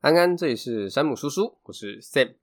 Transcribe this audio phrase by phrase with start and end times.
[0.00, 2.34] 安安，这里是山姆叔叔，我是 Sam。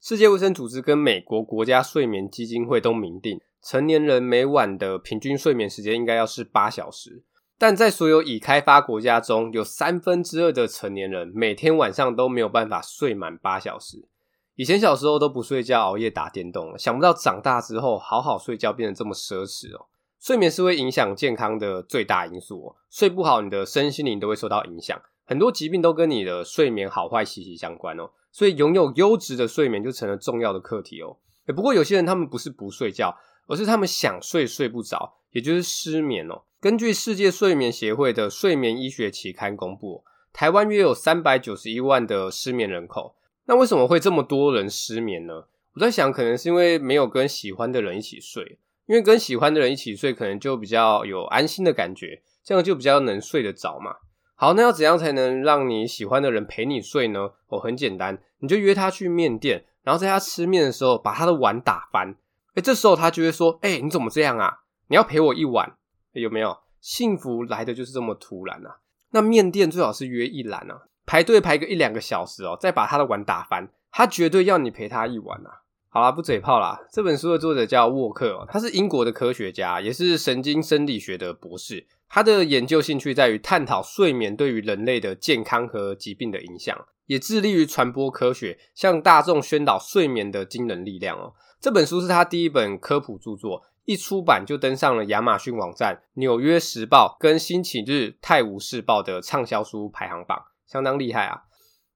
[0.00, 7.22] 世界卫生组织跟美国国家睡眠基金会都明定，成年人每晚的平均睡眠时间应该要是八小时。
[7.56, 14.08] 但在所有已开发国家中，有三分之二的成年人每天晚上都没有办法睡满八小时。
[14.56, 19.86] 以前小时候都不睡觉，熬夜打电动，想不到长大之后好好睡觉变得这么奢侈哦。
[20.18, 25.00] 睡眠是会影响健康的最大因素哦，睡不好，你的身心灵都会受到影响。
[25.24, 31.16] 很多疾病都跟你的睡眠好坏息息相关哦，所以拥有优质的睡眠就成了重要的课题哦。
[31.54, 33.16] 不过有些人他们不是不睡觉，
[33.46, 36.42] 而是他们想睡睡不着，也就是失眠哦。
[36.60, 43.16] 根据世界睡眠协会的睡眠医学期刊公布，台湾约有三百九十一万的失眠人口。
[43.46, 45.44] 那为什么会这么多人失眠呢？
[45.74, 53.96] 我在想，可能是因为没有跟喜欢的人一起睡，因为跟喜欢的人一起睡，可能就比较有安心的感觉，这样就比较能睡得着嘛。
[54.44, 57.30] 好，那要怎样才能让你喜欢的人陪你睡呢？
[57.48, 62.14] 哦，很简单，你就约他去面店，然后在他吃面的时候把他的碗打翻。
[62.54, 64.58] 诶，这时候他就会说：“诶，你怎么这样啊？
[64.88, 65.78] 你要陪我一碗，
[66.12, 66.58] 有没有？
[66.78, 68.80] 幸福来的就是这么突然啊！
[69.12, 75.63] 那面店最好是约一篮啊，排队排个一两个小时哦，再把他的碗打翻，他绝对要你陪他一碗啊！
[75.94, 81.86] 好啦，不嘴炮啦，这本书的作者叫沃克，他是英国的科学家，也是神经生理学的博士。
[82.08, 91.32] 他的研究兴趣在于探讨睡眠对于人类的健康和疾病的影响，也致力于传播科学，向大众宣导睡眠的惊人力量哦。
[91.60, 101.42] 这本书是他第一本科普著作，一出版就登上了亚马逊网站、纽约时报跟星期日泰晤士报的畅销书排行榜，相当厉害啊。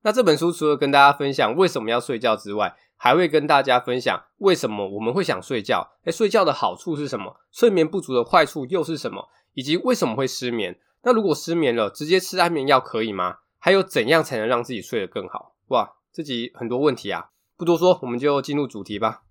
[0.03, 7.41] 那这本书除了跟大家分享为什么要睡觉之外，还会跟大家分享为什么我们会想睡觉，诶，睡觉的好处是什么？
[7.51, 9.31] 睡眠不足的坏处又是什么？
[9.55, 10.79] 以及为什么会失眠？
[11.05, 13.39] 那如果失眠了，直接吃安眠药可以吗？
[13.59, 15.55] 还有怎样才能让自己睡得更好？
[15.69, 17.31] 哇，这集很多问题啊！
[17.57, 19.23] 不多说，我们就进入主题吧。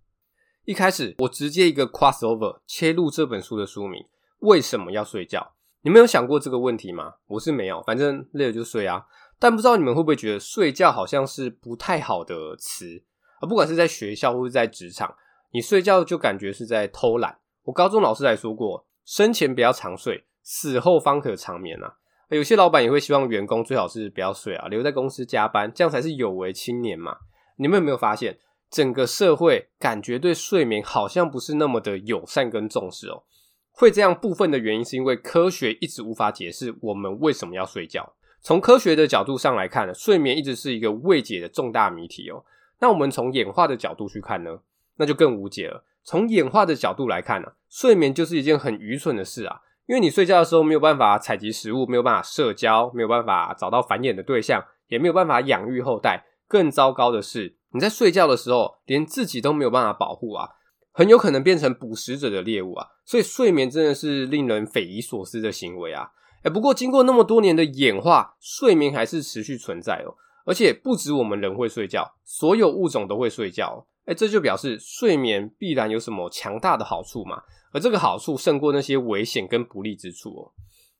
[0.65, 4.05] 一开始，我直接一个 crossover 切入这本书的书名：
[4.39, 5.53] 为什么要睡觉？
[5.81, 7.15] 你们有想过这个问题吗？
[7.27, 9.05] 我是没有，反正累了就睡啊。
[9.39, 13.03] 但不知道你们会不会觉得睡觉好像是不太好的词
[13.39, 13.47] 啊？
[13.47, 15.15] 不管是在学校或是在职场，
[15.51, 17.37] 你睡觉就感觉是在偷懒。
[17.63, 18.85] 我高中老师还说过。
[19.05, 21.95] 生前不要长睡，死后方可长眠啊！
[22.27, 27.15] 有些老板也会希望员工最好是不要睡啊，留在公司加班，这样才是有为青年嘛。
[27.55, 28.37] 你们有没有发现，
[28.69, 33.23] 整个社会感觉对睡眠好像不是那么的友善跟重视哦？
[33.71, 38.13] 会这样部分的原因是因为科学一直无法解释我们为什么要睡觉。
[38.41, 42.43] 从科学的角度上来看，睡眠一直是一个未解的重大谜题哦。
[42.79, 44.59] 那我们从演化的角度去看呢，
[44.97, 45.83] 那就更无解了。
[46.03, 56.25] 从演化的角度来看呢、睡眠就是一件很愚蠢的事啊，因为你睡觉的时候没有办法采集食物，没有办法社交，没有办法找到繁衍的对象，也没有办法养育后代。
[56.47, 60.47] 更糟糕的是，你在睡觉的时候连自己都没有办法保护啊，
[60.93, 62.87] 很有可能变成捕食者的猎物啊。
[63.03, 66.11] 所以睡眠真的是令人匪夷所思的行为啊。
[66.43, 70.15] 诶，不过经过那么多年的演化，睡眠还是持续存在哦，
[70.47, 73.85] 而且不止我们人会睡觉，所有物种都会睡觉。
[74.05, 77.43] 诶，这就表示睡眠必然有什么强大的好处嘛，
[77.73, 80.51] 而这个好处胜过那些危险跟不利之处哦。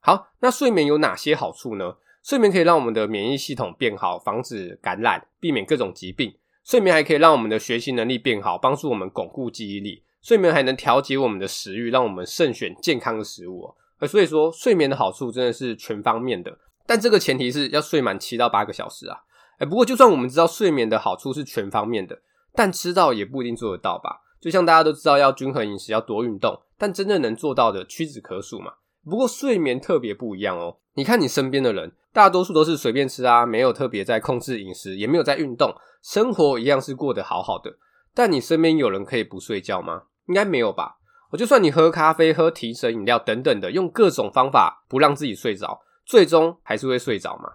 [0.01, 1.95] 好，那睡眠有哪些好处呢？
[2.21, 6.35] 睡眠可以让我们的免疫系统变好，防止感染，避免各种疾病。
[6.65, 10.03] 睡眠还可以让我们的学习能力变好，帮助我们巩固记忆力。
[10.21, 13.75] 睡眠还能调节我们的食欲，让我们慎选健康的食物哦。
[13.99, 19.17] 而所以说，睡眠的好处真的是全方面的，但这个前提是要睡满七到八个小时啊。
[19.57, 22.21] 哎，不过就算我们知道睡眠的好处是全方面的。
[22.53, 24.21] 但知道也不一定做得到吧？
[24.41, 28.73] 就像大家都知道要均衡饮食，要多运动，但真正能做到的屈指可数嘛。
[29.05, 30.77] 不过睡眠特别不一样哦。
[30.95, 37.77] 你看你身边的人，大多数都是随便吃啊，没有特别在控制饮食，也没有在运动，生活一样是过得好好的。
[38.15, 40.03] 但你身边有人可以不睡觉吗？
[40.27, 40.97] 应该没有吧？
[41.31, 47.51] 我就算你喝咖啡、喝提神饮料等等的，用各种方法不让自己睡着，最终还是会睡着嘛。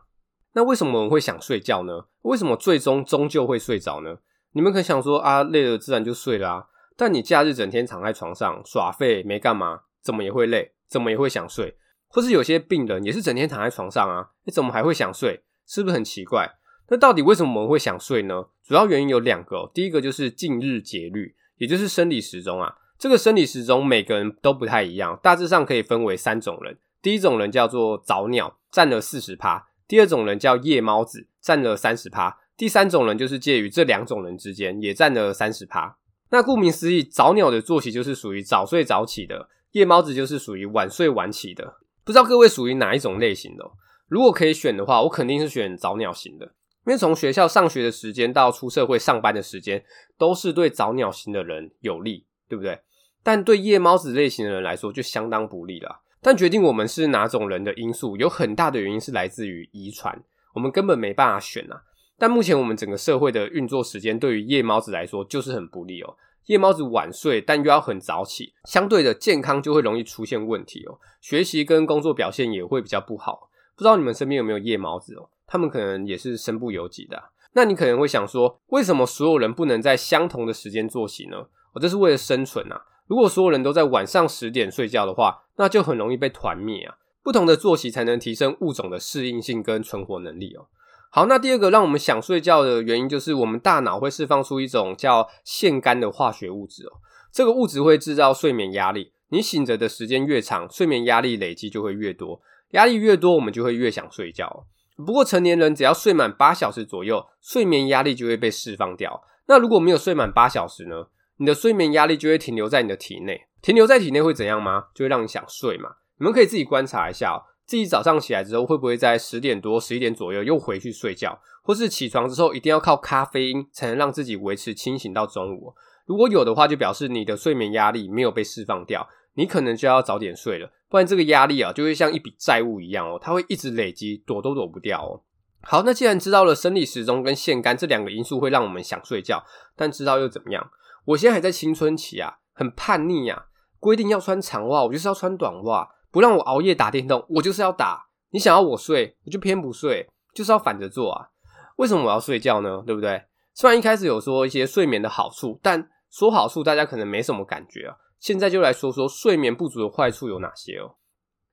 [0.54, 2.06] 那为什么我们会想睡觉呢？
[2.22, 4.18] 为什么最终终究会睡着呢？
[4.52, 6.66] 你们可能想说啊，累了自然就睡了啊。
[6.96, 11.76] 但你假日整天躺在床上耍废没干嘛，怎么也会累，怎么也会想睡。
[12.08, 15.42] 或是有些病人也是整天躺在床上啊，你怎么还会想睡？
[15.66, 16.56] 是不是很奇怪？
[16.88, 18.44] 那到底为什么我们会想睡呢？
[18.62, 19.70] 主要原因有两个。
[19.72, 22.76] 第一个就是近日节律，也就是生理时钟啊。
[22.98, 26.76] 这个生理时钟每个人都不太一样，大致上可以分为三种人。
[27.00, 32.38] 第一种人叫做早鸟，占了四十趴；第二种人叫夜猫子，占了三十趴。
[32.56, 35.98] 第三种人就是介于这两种人之间，也占了三十趴。
[36.30, 41.74] 那顾名思义，早鸟的作息就是属于早睡早起的，夜猫子就是属于晚睡晚起的。
[42.04, 43.70] 不知道各位属于哪一种类型的？
[44.08, 46.46] 如果可以选的话，我肯定是选早鸟型的。
[46.86, 49.84] 因为从学校上学的时间到出社会上班的时间，
[50.16, 52.80] 都是对早鸟型的人有利，对不对？
[53.22, 56.00] 但对夜猫子类型的人来说，就相当不利了。
[56.22, 60.22] 但决定我们是哪种人的因素，有很大的原因是来自于遗传，
[60.54, 61.82] 我们根本没办法选啊。
[62.16, 66.16] 但目前我们整个社会的运作时间，对于夜猫子来说就是很不利哦。
[66.46, 70.98] 夜猫子晚睡，但又要很早起，相对的健康就会容易出现问题哦。
[71.20, 73.48] 学习跟工作表现也会比较不好。
[73.74, 75.28] 不知道你们身边有没有夜猫子哦？
[75.46, 77.20] 他们可能也是身不由己的。
[77.54, 81.38] 那你可能会想说，为什么所有人不能在相同的时间作息呢？
[81.72, 82.80] 哦，这是为了生存啊。
[83.08, 86.96] 如果所有人都在晚上十点睡觉的话，那就很容易被团灭啊。
[87.22, 90.66] 不同的作息才能提升物种的适应性跟存活能力哦。
[91.08, 96.98] 好，那第二个让我们想睡觉的原因，就是我们大脑会释放出一种叫腺苷的化学物质哦。
[97.30, 104.66] 这个物质会制造睡眠压力，你醒着的时间越长，睡眠压力累积就会越多，压力越多，我们就会越想睡觉。
[104.96, 109.22] 不过成年人只要睡满八小时左右，睡眠压力就会被释放掉。
[109.46, 111.06] 那如果没有睡满八小时呢？
[111.38, 114.84] 你的睡眠压力就会停留在你的体内，停留在体内会怎样吗？
[114.94, 115.90] 就会让你想睡嘛。
[116.18, 117.42] 你们可以自己观察一下哦。
[117.64, 121.40] 自己早上起来之后，会不会在十点多、十一点左右又回去睡觉？
[121.62, 125.74] 或是起床之后一定要靠咖啡因才能让自己维持清醒到中午？
[126.04, 135.22] 如果有的话，就表示你的睡眠压力没有被释放掉，你可能就要早点睡了，不然这个压力啊就会像一笔债务一样哦，它会一直累积，躲都躲不掉哦。
[135.62, 139.44] 好，那既然知道了生理时钟跟腺苷这两个因素会让我们想睡觉，
[139.76, 140.70] 但知道又怎么样？
[141.04, 143.46] 我现在还在青春期啊，很叛逆啊，
[143.78, 145.88] 规定要穿长袜，我就是要穿短袜。
[146.10, 148.06] 不让我熬夜打电动，我就是要打。
[148.30, 151.28] 你想要我睡，我就偏不睡，就是要反着做啊。
[151.76, 152.82] 为什么我要睡觉呢？
[152.86, 153.24] 对不对？
[153.54, 157.96] 虽然一开始有说一些睡眠的好处，但说好处大家可能没什么感觉啊。
[158.20, 160.96] 现在就来说说睡眠不足的坏处有哪些哦。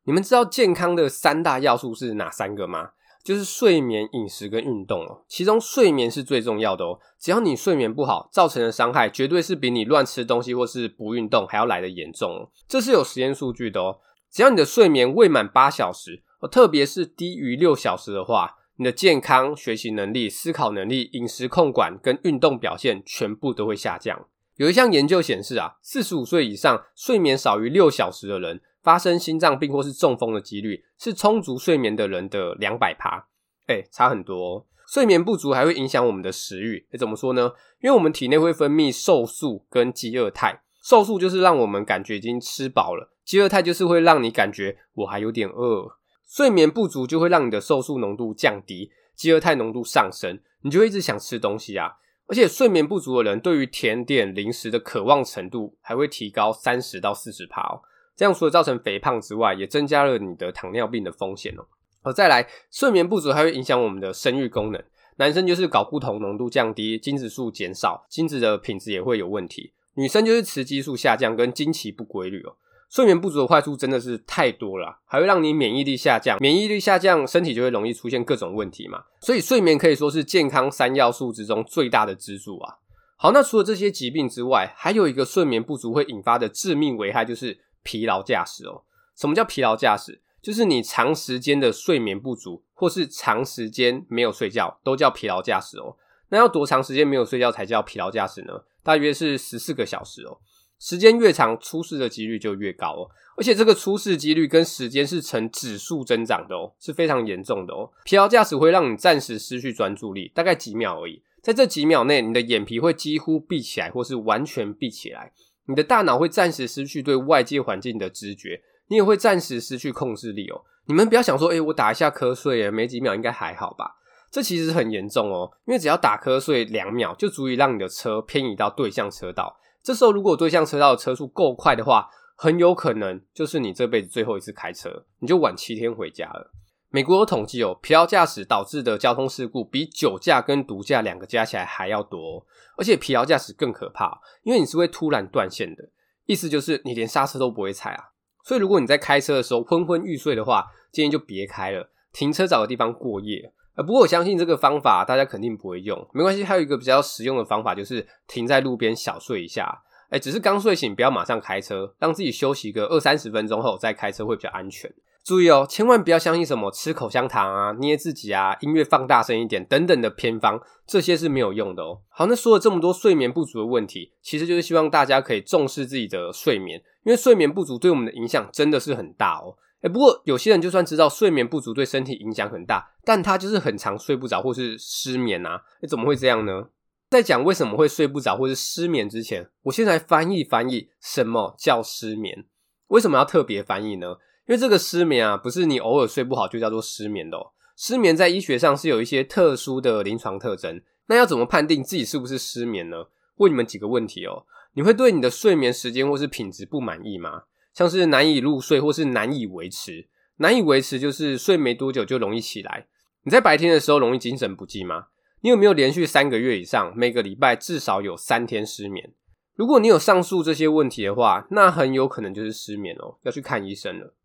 [0.03, 2.91] 你们知道健康的三大要素是哪三个吗？
[3.29, 5.21] 就是睡眠、饮食跟运动哦。
[5.27, 6.99] 其中睡眠是最重要的哦。
[7.19, 12.49] 只要你睡眠不好，造成的伤害绝对是比你乱吃东西或是不运动还要来得严重哦。
[12.67, 13.99] 这是有实验数据的哦。
[14.31, 24.25] 只要你的睡眠未满八小时，特别是低于六小时的话，你的健康、学习能力、思考能力、饮食控管跟运动表现全部都会下降。
[24.55, 33.27] 有一项研究显示啊，四十五岁以上睡眠少于六小时的人，发生心脏病或是中风的几率是充足睡眠的人的两百趴。
[33.67, 34.65] 哎，差很多哦。
[34.87, 36.87] 睡眠不足还会影响我们的食欲。
[36.97, 37.51] 怎么说呢？
[37.81, 40.63] 因为我们体内会分泌瘦素跟饥饿肽。
[40.81, 43.13] 瘦素就是让我们感觉已经吃饱了。
[43.23, 45.87] 饥饿肽就是会让你感觉我还有点饿，
[46.27, 51.91] 睡眠不足就会让你的瘦素浓度降低，饥饿肽浓度上升，你就会一直想吃东西啊。
[52.27, 57.81] 而且睡眠不足的人对于甜点零食的渴望程度还会提高三十到四十趴哦。
[58.19, 61.63] 这样除了造成肥胖之外，也增加了你的糖尿病的风险哦。
[62.01, 64.83] 好，再来，睡眠不足还会影响我们的生育功能，
[65.15, 72.57] 男生就是睾固酮浓度降低，精子数减少，精子的品质也会有问题；女生就是雌激素下降跟经期不规律哦。
[72.89, 79.03] 睡眠不足的坏处真的是太多了，还会让你免疫力下降，免疫力下降，身体就会容易出现各种问题嘛。
[79.21, 82.75] 所以睡眠可以说是健康三要素之中最大的支柱啊。
[83.15, 88.83] 好，那除了这些疾病之外，还有一个睡眠不足会引发的致命危害，就是疲劳驾驶哦。
[89.15, 90.21] 什么叫疲劳驾驶？
[90.43, 95.97] 就是你长时间的睡眠不足，或是长时间没有睡觉，都叫疲劳驾驶哦。
[96.29, 98.53] 那要多长时间没有睡觉才叫疲劳驾驶呢？
[98.83, 100.37] 大约是十四个小时哦。
[100.77, 103.09] 时间越长，出事的几率就越高哦。
[103.35, 107.89] 而且这个出事几率跟时间是呈指数增长的哦，是非常严重的哦。
[108.03, 111.23] 疲劳驾驶会让你暂时失去专注力，大概几秒而已。
[111.41, 115.33] 在这几秒内，你的眼皮会几乎闭起来，或是完全闭起来。
[115.69, 120.65] 你的大脑会暂时失去对外界环境的知觉，你也会暂时失去控制力哦。
[120.87, 123.97] 你们不要想说，诶，我打一下瞌睡耶，没几秒应该还好吧？
[124.31, 129.59] 这其实很严重哦，因为只要打瞌睡两秒，就足以让你的车偏移到对向车道。
[129.83, 136.51] 这时候，如果对向车道的车速够快的话，很有可能就是你这辈子最后一次开车，你就晚七天回家了。
[136.91, 142.43] 美国有统计哦，疲劳驾驶导致的交通事故比酒驾跟毒驾两个加起来还要多，
[142.77, 145.89] 而且疲劳驾驶更可怕，因为你是会突然断线的，
[146.25, 148.05] 意思就是你连刹车都不会踩啊。
[148.43, 153.53] 所以如果你在开车的时候昏昏欲睡的话，建议就别开了，停车找个地方过夜。
[153.75, 156.43] 呃不过我相信这个方法大家肯定不会用，没关系。
[156.43, 159.83] 还有一个比较实用的方法，就是停在路边小睡一下。
[160.09, 164.91] 诶，只是刚睡醒，不要马上开车，让自己休息个二三十分钟后再开车会比较安全。
[165.29, 172.01] 注意哦，千万不要相信什么吃口香糖啊、捏自己啊、音乐放大声一点等等的偏方，这些是没有用的哦。
[172.09, 179.53] 好，那说了这么多睡眠不足的问题，其实就是希望大家可以重视自己的睡眠，因为睡眠不足对我们的影响真的是很大哦。
[179.81, 186.69] 诶，不过有些人就算知道睡眠不足对身体影响很大，但他就是很常睡不着或是失眠啊，诶，怎么会这样呢？
[187.11, 192.45] 在讲为什么会睡不着或是失眠之前，我先来翻译翻译什么叫失眠。
[192.87, 194.15] 为什么要特别翻译呢？
[194.49, 197.51] 因为这个失眠啊，不是你偶尔睡不好就叫做失眠的哦。
[197.77, 200.81] 失眠在医学上是有一些特殊的临床特征。
[201.05, 202.97] 那要怎么判定自己是不是失眠呢？
[203.35, 204.47] 问你们几个问题哦。
[204.73, 207.43] 你会对你的睡眠时间或是品质不满意吗？
[207.75, 210.07] 像是难以入睡或是难以维持。
[210.37, 212.87] 难以维持就是睡没多久就容易起来。
[213.25, 215.09] 你在白天的时候容易精神不济吗？
[215.41, 219.13] 你有没有连续三个月以上，每个礼拜至少有三天失眠？
[219.53, 224.15] 如果你有上述这些问题的话，那很有可能就是失眠哦，要去看医生了。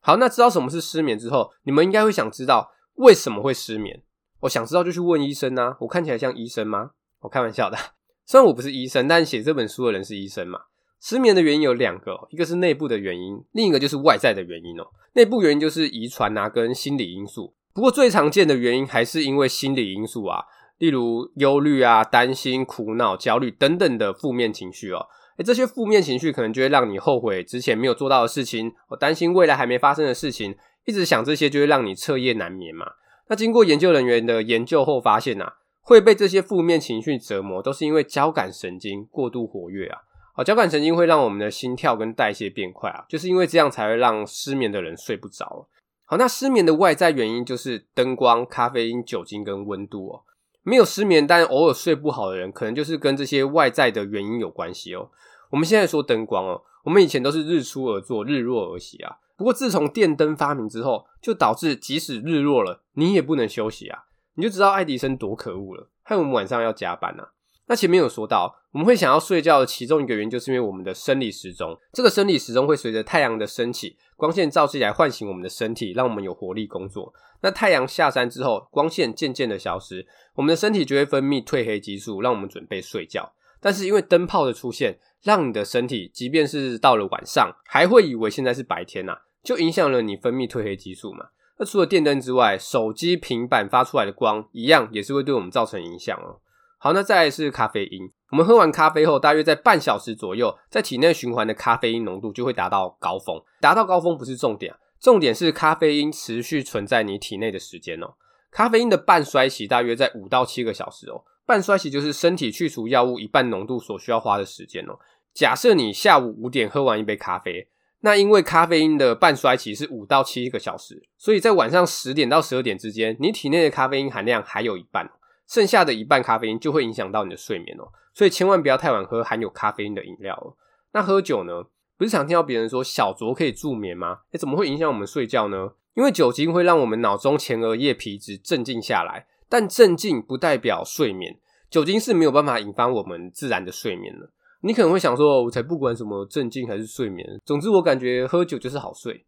[0.00, 4.02] 好，那知道什么是失眠之后，你们应该会想知道为什么会失眠。
[4.40, 5.76] 我想知道就去问医生啊。
[5.80, 6.90] 我看起来像医生吗？
[7.20, 7.76] 我开玩笑的。
[8.24, 10.58] 虽然我不是医生，但写这本书的人是医生嘛。
[11.00, 14.86] 失眠的原因有两个，一个是内部的原因，另一个就是外在的原因哦。
[15.14, 17.54] 内部原因就是遗传啊，跟心理因素。
[17.72, 20.44] 不过最常见的原因还是因为心理因素啊。
[20.78, 25.06] 例如忧虑啊、担心、苦恼、焦虑等等的负面情绪哦，
[25.42, 30.54] 这些负面情绪可能就会让你后悔之前没有做到的事情，我担心未来还没发生的事情，
[30.84, 32.86] 一直想这些就会让你彻夜难眠嘛。
[33.28, 39.98] 那经过研究人员的研究后发现啊，会被这些负面情绪折磨，都是因为交感神经过度活跃啊。
[40.34, 45.68] 好，交感神经会让我们的心跳跟代谢变快啊，就是因为这样才会让失眠的人睡不着。
[46.06, 50.22] 好，那失眠的外在原因就是灯光、咖啡因、酒精跟温度哦。
[50.62, 55.10] 没有失眠，但偶尔睡不好的人，可能就是跟这些外在的原因有关系哦。
[55.50, 59.18] 我们现在说灯光哦，我们以前都是日出而作，日落而息啊。
[59.36, 64.04] 不过自从电灯发明之后，就导致即使日落了，你也不能休息啊。
[64.34, 67.32] 你就知道爱迪生多可恶了，害我们晚上要加班啊。
[67.66, 71.78] 那前面有说到，我们会想要睡觉的其中一个原因，就是因为我们的生理时钟。
[71.92, 77.12] 这个生理时钟会随着太阳的升起，光线照射来唤醒我们的身体，让我们有活力工作。
[77.42, 83.32] 那太阳下山之后，光线渐渐的消失，我们的身体就会分泌褪黑激素，让我们准备睡觉。
[83.60, 91.26] 但是因为灯泡的出现，让你的身体即便是到了晚上，还会以为现在是白天呐、啊，就影响了你分泌褪黑激素嘛。
[91.58, 96.40] 那除了电灯之外，手机、平板发出来的光，一样也是会对我们造成影响哦。
[96.78, 98.10] 好，那再来是咖啡因。
[98.30, 103.38] 我们喝完咖啡后，大约在半小时左右，在体内循环的咖啡因浓度就会达到高峰。
[103.60, 108.14] 达到高峰不是重点，重点是咖啡因持续存在你体内的时间哦。
[108.50, 111.22] 咖啡因的半衰期大约在五到七个小时哦。
[111.50, 115.00] 半衰期就是身体去除药物一半浓度所需要花的时间哦。
[115.34, 117.66] 假设你下午五点喝完一杯咖啡，
[118.02, 125.10] 那因为咖啡因的半衰期是五到七个小时，所以在晚上十点到十二点之间，你体内的咖啡因含量还有一半。
[125.48, 130.54] 剩下的一半咖啡因就会影响到你的睡眠哦，所以千万不要太晚喝含有咖啡因的饮料哦。
[130.92, 131.64] 那喝酒呢？
[131.98, 134.20] 不是常听到别人说小酌可以助眠吗？
[134.30, 135.70] 诶，怎么会影响我们睡觉呢？
[135.94, 141.38] 因为酒精会让我们脑中前额叶皮质镇静下来，但镇静不代表睡眠，
[141.68, 144.30] 酒精是没有办法引发我们自然的睡眠的。
[144.62, 149.26] 你可能会想说，我才不管什么镇静还是睡眠，总之我感觉喝酒就是好睡，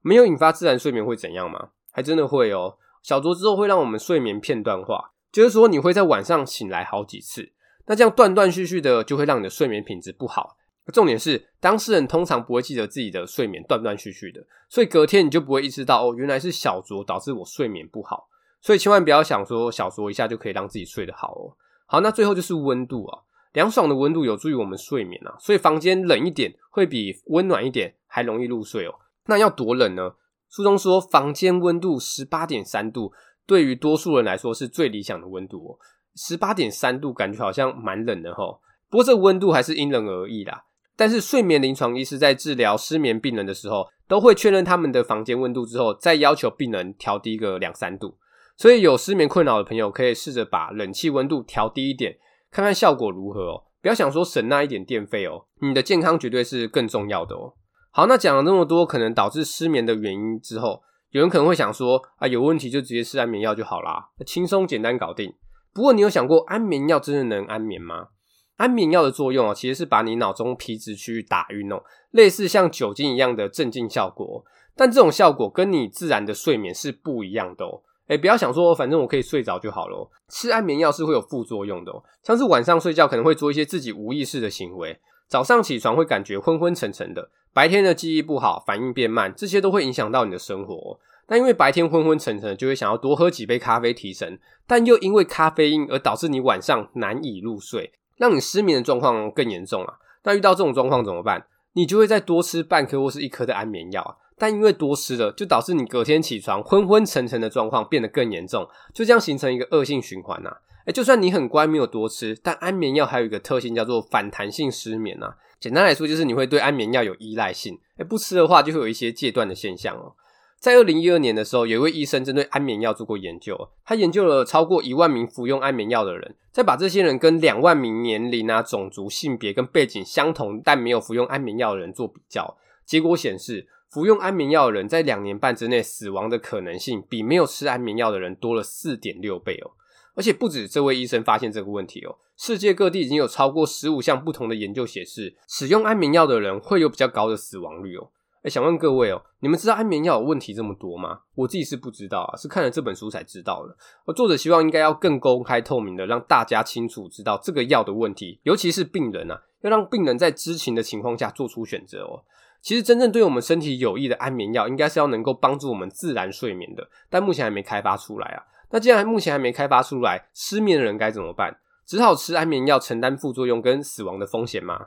[0.00, 1.70] 没有引发自然睡眠会怎样吗？
[1.90, 2.78] 还真的会哦。
[3.02, 5.10] 小酌之后会让我们睡眠片段化。
[5.32, 7.50] 就是说，你会在晚上醒来好几次，
[7.86, 10.56] 那这样断断续续的，就会让你的睡眠品质不好。
[10.92, 18.28] 重点是，当事人通常不会记得自己的睡眠断断续续的，所以隔天你就不会意识到，哦，原来是小酌导致我睡眠不好。
[18.64, 21.52] 所以千万不要想说小酌一下就可以让自己睡得好哦。
[21.84, 23.18] 好，那最后就是温度啊，
[23.52, 28.94] 凉爽的温度有助于我们睡眠啊，所以房间冷一点会比温暖一点还容易入睡哦。
[29.26, 30.14] 那要多冷呢？
[30.48, 33.12] 书中说，房间温度十八点三度。
[33.46, 35.76] 对于多数人来说是最理想的温度哦，
[36.16, 38.58] 十八点三度感觉好像蛮冷的哈。
[38.88, 40.64] 不过这温度还是因人而异啦。
[40.96, 48.16] 但是睡眠临床医师在治疗失眠病人的时候，都会确认他们的房间温度之后，再要求病人调低个两三度。
[48.56, 52.16] 所以有失眠困扰的朋友可以试着把冷气温度调低一点，
[52.50, 53.64] 看看效果如何哦。
[53.82, 57.54] 不要想说省那一点电费哦，你的健康绝对是更重要的哦。
[57.90, 60.82] 好，那讲了那么多可能导致失眠的原因之后。
[61.10, 65.32] 有人可能会想说啊，有问题就直接吃安眠药就好啦，轻松简单搞定。
[65.72, 68.08] 不过你有想过安眠药真的能安眠吗？
[68.56, 74.44] 安眠药的作用啊，其实是把你脑中皮质区域打晕哦，类似像酒精一样的镇静效果。
[74.74, 77.82] 但这种效果跟你自然的睡眠是不一样的哦。
[78.08, 87.30] 诶，不要想说反正我可以睡着就好了，吃安眠药是会有副作用的哦，像是晚上睡觉可能会做一些自己无意识的行为，早上起床会感觉昏昏沉沉的。
[87.52, 90.98] 白天的记忆不好，反应变慢，这些都会影响到你的生活哦。
[91.28, 99.94] 那因为白天昏昏沉沉，就会想要多喝几杯咖啡提神，但又因为咖啡因而导致你晚上难以入睡，让你失眠的状况更严重啊。
[100.24, 101.46] 那遇到这种状况怎么办？
[101.72, 104.16] 你就会再多吃半颗或是一颗的安眠药啊。
[104.36, 110.56] 但因为多吃了，就导致你隔天起床昏昏沉沉的状况变得更严重，就这样形成一个恶性循环呐、啊。
[110.86, 115.36] 诶，就算你很乖，没有多吃，但安眠药还有一个特性叫做反弹性失眠呐、啊。
[115.58, 120.12] 简单来说，就是你会对安眠药有依赖性，诶，不吃的话就会有一些戒断的现象哦。
[120.58, 139.70] 在二零一二年的时候，有一位医生针对安眠药做过研究，他研究了超过一万名服用安眠药的人，再把这些人跟两万名年龄啊、种族、性别跟背景相同但没有服用安眠药的人做比较，结果显示，服用安眠药的人在两年半之内死亡的可能性比没有吃安眠药的人多了四点六倍哦。
[140.16, 148.10] 而且不止这位医生发现这个问题哦，世界各地已经有超过十五项不同的研究显示，使用安眠药的人会有比较高的死亡率哦。
[148.42, 151.20] 哎，想问各位哦，你们知道安眠药有问题这么多吗？
[151.34, 153.76] 我自己是不知道啊，是看了这本书才知道的。
[154.06, 162.22] 而作者希望应该要更公开透明的，让大家清楚知道这个药的问题，尤其是病人啊，要让病人在知情的情况下做出选择哦。
[162.64, 168.42] 其实真正对我们身体有益的安眠药，应该是要能够帮助我们自然睡眠的，但目前还没开发出来啊。
[168.70, 171.58] 那既然目前还没开发出来，失眠的人该怎么办？
[171.86, 174.86] 只好吃安眠药承担副作用跟死亡的风险吗？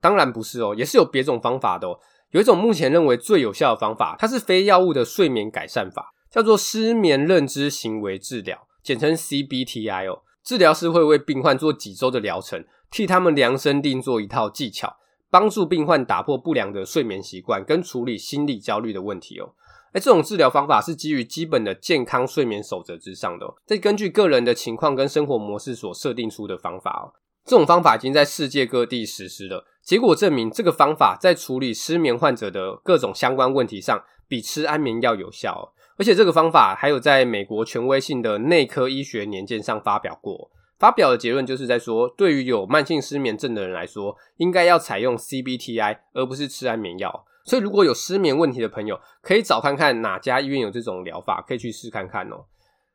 [0.00, 1.98] 当然不是哦，也是有别种方法的哦。
[2.30, 10.22] 有一种目前认为最有效的方法，它是非药物的睡眠改善法，叫做失眠认知行为治疗，简称 CBTI 哦。
[10.44, 14.96] 治疗师会为病患做几周的疗程，替他们量身定做一套技巧，
[15.30, 19.54] 帮助病患打破不良的睡眠习惯，跟处理心理焦虑的问题哦。
[19.92, 27.12] 哎，这种治疗方法是基于基本的健康睡眠守则之上的哦，再根据个人的情况跟生活模式所设定出的方法哦。
[27.44, 35.72] 这种方法已经在世界各地实施了，结果证明这个方法在处理失眠患者的各种相关问题上，比吃安眠药有效。
[35.96, 47.24] 而且这个方法还有在美国权威性的内科医学年鉴上发表过，发表的结论就是在说，对于有慢性失眠症的人来说，应该要采用 CBTI 而不是吃安眠药。
[47.44, 52.44] 所以如果有失眠问题的朋友，可以找看看哪家医院有这种疗法，可以去试看看哦。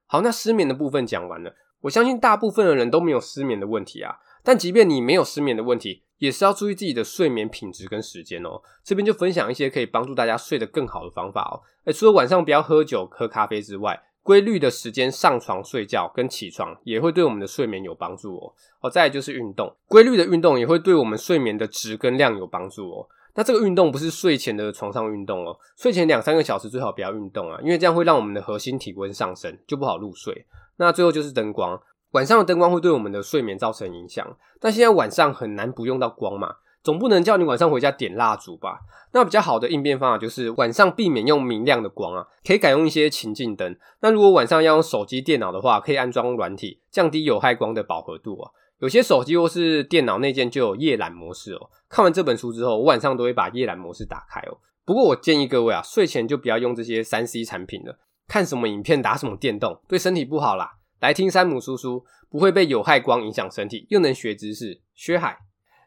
[0.06, 4.18] 好，那失眠的部分讲完了，我相信大部分的人都没有失眠的问题啊。
[4.44, 8.62] 但即便你没有失眠的问题，也是要注意自己的睡眠品质跟时间哦。
[8.84, 11.62] 这边就分享一些可以帮助大家睡得更好的方法哦。
[11.86, 18.54] 诶，除了晚上不要喝酒、喝咖啡之外，规律的时间上床睡觉跟起床也会对我们的睡眠有帮助哦。
[18.82, 23.08] 哦，再来就是运动，规律的运动也会对我们睡眠的质跟量有帮助哦。
[23.34, 30.46] 那这个运动不是睡前的床上运动哦，睡前两三个小时最好不要运动啊，因为这样会让我们的核心体温上升，就不好入睡。
[30.78, 31.82] 那最后就是灯光。
[32.12, 38.80] 晚上的灯光会对我们的睡眠造成影响，但现在晚上很难不用到光嘛，总不能叫你晚上回家点蜡烛吧？
[39.14, 43.76] 那比较好的应变方法就是晚上避免用明亮的光啊，可以改用一些情境灯。
[44.02, 48.52] 那如果晚上要用手机、电脑的话，可以安装软体，降低有害光的饱和度啊。
[48.80, 51.70] 有些手机或是电脑内建就有夜览模式哦。
[51.88, 54.58] 看完这本书之后，我晚上都会把夜览模式打开哦。
[54.84, 60.72] 不过我建议各位啊，睡前就不要用这些三 C 产品了，看什么影片、打什么电动，对身体不好啦。
[61.00, 64.82] 来听山姆叔叔，不会被有害光影响身体，又能学知识。
[64.96, 65.38] 薛海，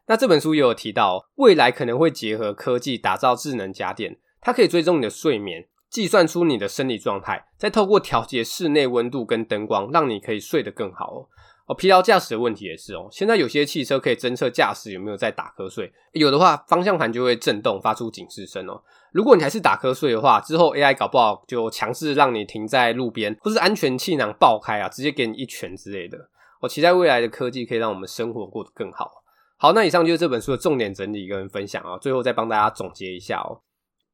[0.07, 11.29] 那这本书也有提到，未来可能会结合科技打造智能家电，它可以追踪你的睡眠，计算出你的生理状态，再透过调节室内温度跟灯光，让你可以睡得更好
[11.67, 11.75] 哦。
[11.75, 13.09] 疲劳驾驶的问题也是哦。
[13.11, 18.83] 现在有些汽车可以侦测驾驶有没有在打瞌睡，有的话方向盘就会震动，发出警示声哦。
[19.13, 26.19] 如果你还是打瞌睡的话，之后 AI 搞不好就强制让你停在路边，或是安全气囊爆开啊，直接给你一拳之类的。
[26.61, 29.24] 我期待未来的科技可以让我们生活过得更好。
[29.65, 31.97] 好，那以上就是这本书的重点整理跟分享啊。
[31.97, 33.63] 最后再帮大家总结一下哦。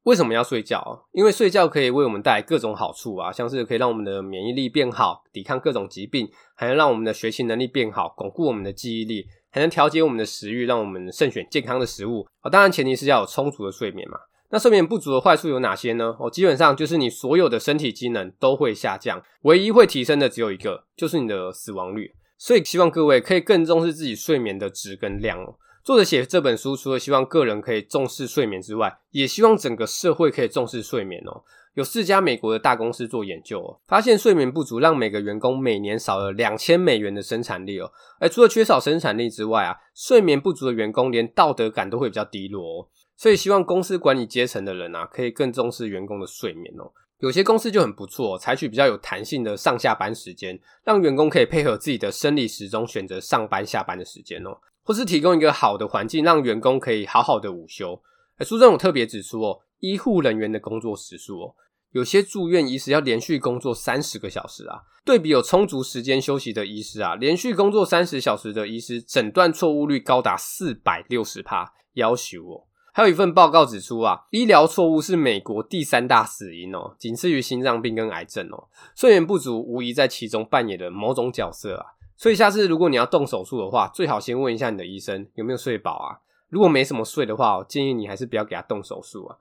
[0.04, 0.80] 为什么要睡觉？
[1.10, 12.24] 因为睡觉可以为我们带来各种好处啊，像是可以让我们的免疫力变好，抵抗各种疾病，还能让我们的学习能力变好，巩固我们的记忆力，还能调节我们的食欲，让我们慎选健康的食物。
[12.42, 14.16] 哦，当然前提是要有充足的睡眠嘛。
[14.50, 16.14] 那睡眠不足的坏处有哪些呢？
[16.20, 22.12] 哦，基本上就是你所有的身体机能都会下降，唯一会提升的只有一个，就是你的死亡率。
[22.40, 25.56] 所以希望各位可以更重视自己睡眠的质跟量哦。
[25.84, 31.44] 作者写这本书，除了希望个人可以重视睡眠之外，也希望整个社会可以重视睡眠哦。
[31.74, 37.92] 有四家美国的大公司做研究哦，发现睡眠不足让每个员工每年少了两千美元的生产力哦。
[38.18, 42.88] 而除了缺少生产力之外啊，睡眠不足的员工连道德感都会比较低落哦。
[43.18, 46.90] 所以希望公司管理阶层的人啊，可以更重视员工的睡眠哦。
[47.20, 54.58] 有些公司就很不错，采取比较有弹性的上下班时间，让员工可以配合自己的生理时钟选择上班下班的时间哦。
[54.82, 58.02] 或是提供一个好的环境，让员工可以好好的午休。
[58.38, 61.54] 诶，书中有特别指出哦，医护人员的工作时数哦，
[61.92, 64.80] 有些住院医师要连续工作三十个小时啊。
[65.04, 72.66] 对比有充足时间休息的医师啊，连续工作三十小时的医师，诊断错误率高达四百六十趴，要求哦。
[72.92, 78.68] 还有一份报告指出啊，医疗错误是美国第三大死因哦，仅次于心脏病跟癌症哦。
[78.94, 81.86] 睡眠不足无疑在其中扮演了某种角色啊。
[82.16, 86.18] 所以下次如果你要动手术的话，最好先问一下你的医生有没有睡饱啊。
[86.48, 89.36] 如果没什么睡的话，我建议你还是不要给他动手术啊。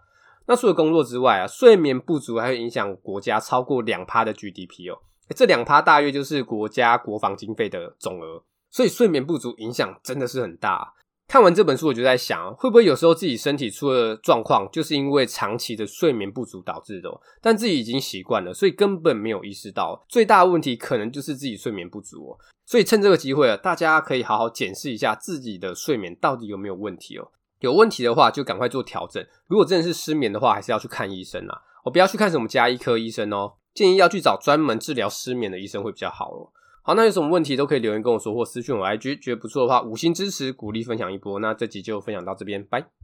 [0.45, 5.01] 那除了工作之外啊，睡眠不足还会影响国家超过两趴的 GDP 哦。
[5.35, 10.93] 这两趴大约就是国家国防经费的总额，所以睡眠不足影响真的是很大。
[11.29, 17.07] 看完这本书，我就在想，会不会有时候自己身体出了状况，就是因为长期的睡眠不足导致的，
[17.39, 22.39] 但自己已经习惯了，所以根本没有意识到最大的问题可能就是自己睡眠不足哦。
[22.65, 27.29] 所以趁这个机会啊，大家可以好好检视一下自己的睡眠到底有没有问题哦。
[27.59, 29.23] 有问题的话，就赶快做调整。
[29.45, 31.61] 如果真的是失眠的话，还是要去看医生啊。
[31.85, 36.49] 我不要去看什么家医科医生哦，建议要去找专门治疗失眠的医生会比较好哦。
[36.81, 41.39] 好，那有什么问题都可以留言跟我说，或私讯我 IG，觉得不错的话，五星支持，鼓励分享一波。
[41.39, 42.89] 那这集就分享到这边，拜。